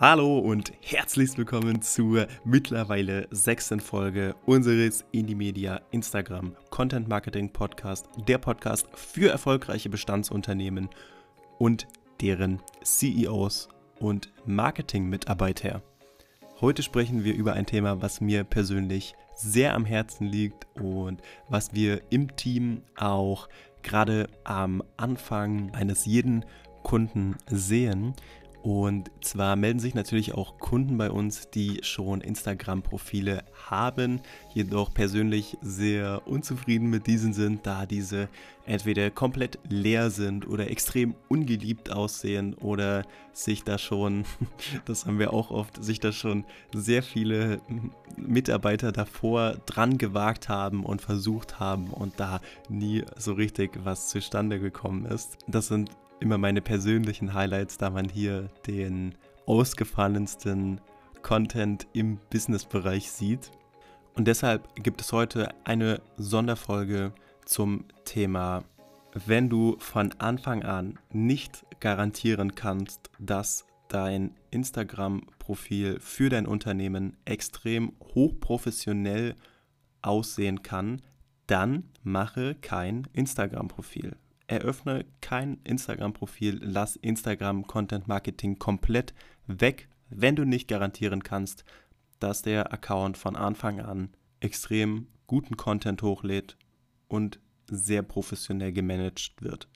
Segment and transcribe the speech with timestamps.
[0.00, 8.08] Hallo und herzlich willkommen zur mittlerweile sechsten Folge unseres Indie Media Instagram Content Marketing Podcast,
[8.26, 10.88] der Podcast für erfolgreiche Bestandsunternehmen
[11.58, 11.86] und
[12.22, 13.68] deren CEOs
[13.98, 15.82] und Marketingmitarbeiter.
[16.62, 21.20] Heute sprechen wir über ein Thema, was mir persönlich sehr am Herzen liegt und
[21.50, 23.50] was wir im Team auch
[23.82, 26.46] gerade am Anfang eines jeden
[26.82, 28.14] Kunden sehen.
[28.62, 34.20] Und zwar melden sich natürlich auch Kunden bei uns, die schon Instagram-Profile haben,
[34.52, 38.28] jedoch persönlich sehr unzufrieden mit diesen sind, da diese
[38.66, 44.24] entweder komplett leer sind oder extrem ungeliebt aussehen oder sich da schon,
[44.84, 47.62] das haben wir auch oft, sich da schon sehr viele
[48.16, 54.60] Mitarbeiter davor dran gewagt haben und versucht haben und da nie so richtig was zustande
[54.60, 55.38] gekommen ist.
[55.46, 59.14] Das sind immer meine persönlichen Highlights, da man hier den
[59.46, 60.80] ausgefallensten
[61.22, 63.50] Content im Business-Bereich sieht.
[64.14, 67.12] Und deshalb gibt es heute eine Sonderfolge
[67.44, 68.64] zum Thema,
[69.26, 77.92] wenn du von Anfang an nicht garantieren kannst, dass dein Instagram-Profil für dein Unternehmen extrem
[78.14, 79.34] hochprofessionell
[80.02, 81.02] aussehen kann,
[81.46, 84.16] dann mache kein Instagram-Profil
[84.50, 89.14] eröffne kein Instagram-Profil, lass Instagram Content Marketing komplett
[89.46, 91.64] weg, wenn du nicht garantieren kannst,
[92.18, 96.56] dass der Account von Anfang an extrem guten Content hochlädt
[97.08, 97.38] und
[97.70, 99.68] sehr professionell gemanagt wird.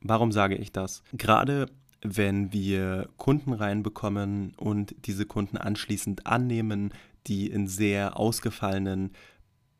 [0.00, 1.02] Warum sage ich das?
[1.12, 1.66] Gerade
[2.02, 6.92] wenn wir Kunden reinbekommen und diese Kunden anschließend annehmen,
[7.26, 9.12] die in sehr ausgefallenen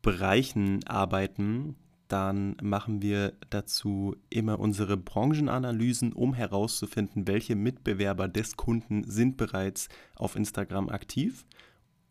[0.01, 1.75] Bereichen arbeiten,
[2.09, 9.89] dann machen wir dazu immer unsere Branchenanalysen, um herauszufinden, welche Mitbewerber des Kunden sind bereits
[10.15, 11.45] auf Instagram aktiv.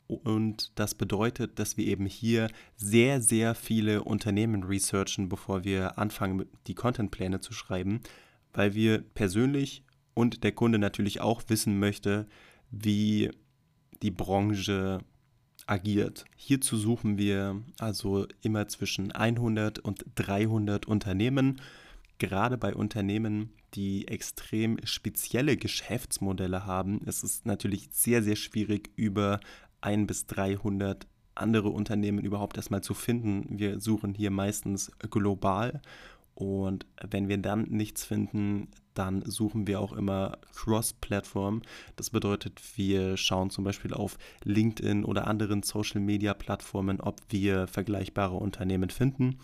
[0.06, 6.46] Und das bedeutet, dass wir eben hier sehr, sehr viele Unternehmen researchen, bevor wir anfangen,
[6.67, 8.00] die Contentpläne zu schreiben,
[8.55, 9.83] weil wir persönlich
[10.14, 12.27] und der Kunde natürlich auch wissen möchte,
[12.70, 13.30] wie
[14.02, 15.00] die Branche
[15.67, 16.24] agiert.
[16.36, 21.61] Hierzu suchen wir also immer zwischen 100 und 300 Unternehmen.
[22.19, 29.41] Gerade bei Unternehmen, die extrem spezielle Geschäftsmodelle haben, ist es natürlich sehr, sehr schwierig, über
[29.80, 33.58] 1 bis 300 andere Unternehmen überhaupt erstmal zu finden.
[33.58, 35.80] Wir suchen hier meistens global
[36.38, 41.62] und wenn wir dann nichts finden, dann suchen wir auch immer Cross-Plattform.
[41.96, 48.90] Das bedeutet, wir schauen zum Beispiel auf LinkedIn oder anderen Social-Media-Plattformen, ob wir vergleichbare Unternehmen
[48.90, 49.40] finden,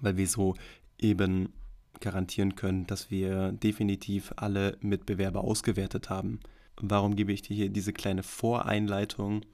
[0.00, 0.54] weil wir so
[0.98, 1.52] eben
[2.00, 6.40] garantieren können, dass wir definitiv alle Mitbewerber ausgewertet haben.
[6.80, 9.44] Warum gebe ich dir hier diese kleine Voreinleitung?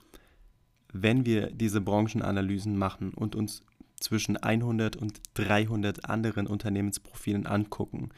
[0.93, 3.65] Wenn wir diese Branchenanalysen machen und uns
[4.01, 8.11] zwischen 100 und 300 anderen Unternehmensprofilen angucken,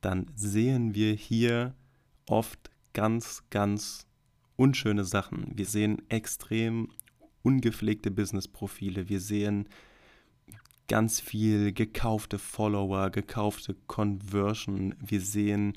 [0.00, 1.74] dann sehen wir hier
[2.26, 4.06] oft ganz, ganz
[4.56, 5.52] unschöne Sachen.
[5.54, 6.88] Wir sehen extrem
[7.42, 9.08] ungepflegte Business-Profile.
[9.08, 9.68] Wir sehen
[10.88, 14.94] ganz viel gekaufte Follower, gekaufte Conversion.
[15.00, 15.74] Wir sehen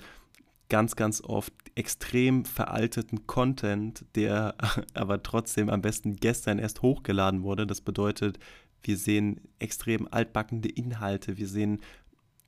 [0.70, 4.56] ganz, ganz oft extrem veralteten Content, der
[4.94, 7.68] aber trotzdem am besten gestern erst hochgeladen wurde.
[7.68, 8.40] Das bedeutet,
[8.88, 11.38] wir sehen extrem altbackende Inhalte.
[11.38, 11.82] Wir sehen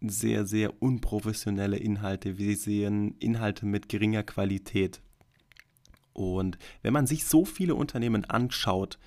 [0.01, 2.38] sehr, sehr unprofessionelle Inhalte.
[2.38, 5.01] Wir sehen Inhalte mit geringer Qualität.
[6.13, 8.97] Und wenn man sich so viele Unternehmen anschaut,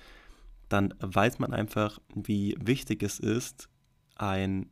[0.69, 3.69] dann weiß man einfach, wie wichtig es ist,
[4.15, 4.69] ein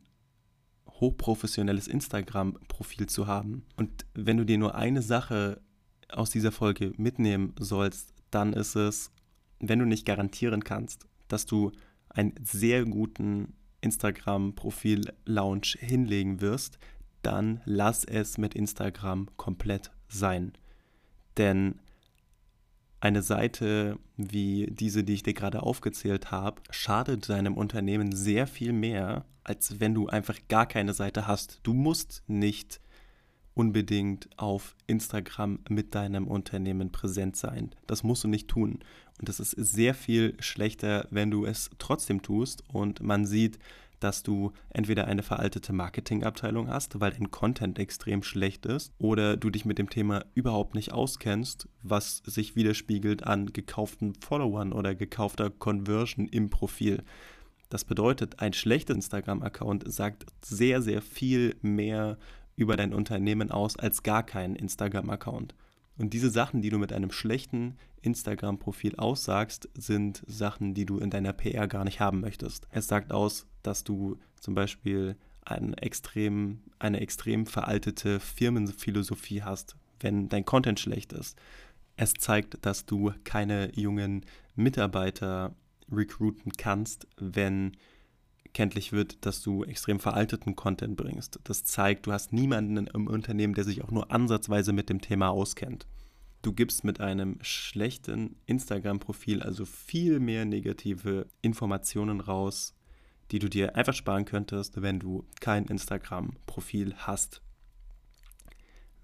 [0.88, 3.64] hochprofessionelles Instagram-Profil zu haben.
[3.76, 5.60] Und wenn du dir nur eine Sache
[6.08, 9.10] aus dieser Folge mitnehmen sollst, dann ist es,
[9.58, 11.72] wenn du nicht garantieren kannst, dass du
[12.14, 16.78] einen sehr guten Instagram-Profil-Launch hinlegen wirst,
[17.22, 20.52] dann lass es mit Instagram komplett sein.
[21.36, 21.80] Denn
[23.00, 28.72] eine Seite wie diese, die ich dir gerade aufgezählt habe, schadet deinem Unternehmen sehr viel
[28.72, 31.60] mehr, als wenn du einfach gar keine Seite hast.
[31.64, 32.80] Du musst nicht
[33.54, 37.74] unbedingt auf Instagram mit deinem Unternehmen präsent sein.
[37.86, 38.80] Das musst du nicht tun.
[39.18, 43.58] Und das ist sehr viel schlechter, wenn du es trotzdem tust und man sieht,
[44.02, 49.48] dass du entweder eine veraltete Marketingabteilung hast, weil dein Content extrem schlecht ist, oder du
[49.50, 55.50] dich mit dem Thema überhaupt nicht auskennst, was sich widerspiegelt an gekauften Followern oder gekaufter
[55.50, 57.04] Conversion im Profil.
[57.68, 62.18] Das bedeutet, ein schlechter Instagram-Account sagt sehr, sehr viel mehr
[62.56, 65.54] über dein Unternehmen aus als gar kein Instagram-Account.
[65.98, 71.10] Und diese Sachen, die du mit einem schlechten Instagram-Profil aussagst, sind Sachen, die du in
[71.10, 72.66] deiner PR gar nicht haben möchtest.
[72.70, 80.28] Es sagt aus, dass du zum Beispiel ein extrem, eine extrem veraltete Firmenphilosophie hast, wenn
[80.28, 81.38] dein Content schlecht ist.
[81.96, 84.24] Es zeigt, dass du keine jungen
[84.56, 85.54] Mitarbeiter
[85.90, 87.76] recruiten kannst, wenn
[88.54, 91.40] kenntlich wird, dass du extrem veralteten Content bringst.
[91.44, 95.30] Das zeigt, du hast niemanden im Unternehmen, der sich auch nur ansatzweise mit dem Thema
[95.30, 95.86] auskennt.
[96.42, 102.74] Du gibst mit einem schlechten Instagram-Profil also viel mehr negative Informationen raus,
[103.30, 107.42] die du dir einfach sparen könntest, wenn du kein Instagram-Profil hast.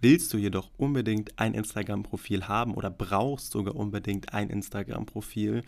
[0.00, 5.62] Willst du jedoch unbedingt ein Instagram-Profil haben oder brauchst sogar unbedingt ein Instagram-Profil,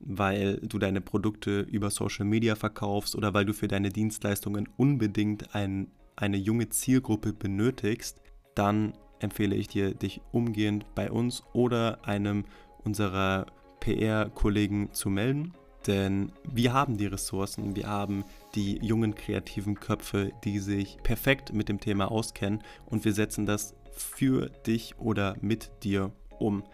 [0.00, 5.54] weil du deine Produkte über Social Media verkaufst oder weil du für deine Dienstleistungen unbedingt
[5.54, 8.20] ein, eine junge Zielgruppe benötigst,
[8.54, 12.44] dann empfehle ich dir, dich umgehend bei uns oder einem
[12.84, 13.46] unserer
[13.80, 15.52] PR-Kollegen zu melden.
[15.86, 21.68] Denn wir haben die Ressourcen, wir haben die jungen kreativen Köpfe, die sich perfekt mit
[21.68, 26.64] dem Thema auskennen und wir setzen das für dich oder mit dir um.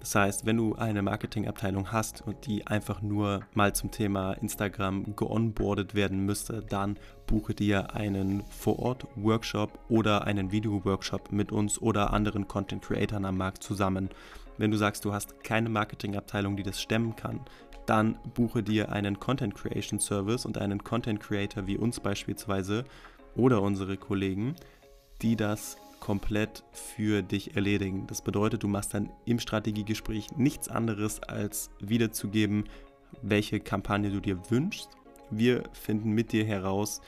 [0.00, 5.14] Das heißt, wenn du eine Marketingabteilung hast und die einfach nur mal zum Thema Instagram
[5.14, 12.48] geonboardet werden müsste, dann buche dir einen Vor-Ort-Workshop oder einen Video-Workshop mit uns oder anderen
[12.48, 14.08] Content-Creatern am Markt zusammen.
[14.56, 17.40] Wenn du sagst, du hast keine Marketingabteilung, die das stemmen kann,
[17.84, 22.84] dann buche dir einen Content Creation Service und einen Content Creator wie uns beispielsweise
[23.36, 24.54] oder unsere Kollegen,
[25.20, 28.06] die das komplett für dich erledigen.
[28.06, 32.64] Das bedeutet, du machst dann im Strategiegespräch nichts anderes, als wiederzugeben,
[33.22, 34.88] welche Kampagne du dir wünschst.
[35.30, 37.00] Wir finden mit dir heraus,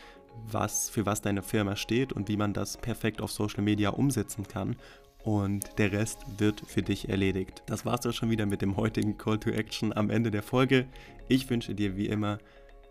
[0.47, 4.47] was für was deine Firma steht und wie man das perfekt auf Social Media umsetzen
[4.47, 4.77] kann.
[5.25, 7.63] Und der Rest wird für dich erledigt.
[7.67, 10.87] Das war's doch schon wieder mit dem heutigen Call to Action am Ende der Folge.
[11.29, 12.39] Ich wünsche dir wie immer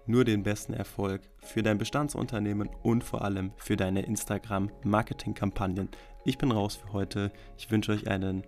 [0.05, 5.89] nur den besten Erfolg für dein Bestandsunternehmen und vor allem für deine Instagram-Marketing-Kampagnen.
[6.25, 7.31] Ich bin raus für heute.
[7.57, 8.43] Ich wünsche euch einen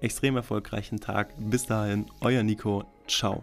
[0.00, 1.34] extrem erfolgreichen Tag.
[1.38, 2.84] Bis dahin, euer Nico.
[3.06, 3.38] Ciao.